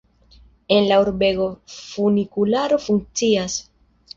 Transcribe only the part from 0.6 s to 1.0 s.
En la